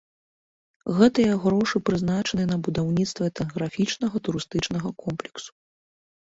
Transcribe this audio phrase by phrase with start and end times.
[0.99, 5.49] Гэтыя грошы прызначаныя на будаўніцтва этнаграфічнага турыстычнага комплексу.